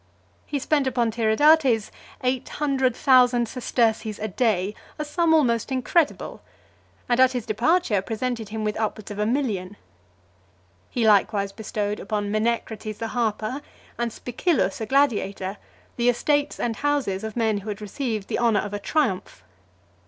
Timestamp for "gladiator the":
14.87-16.09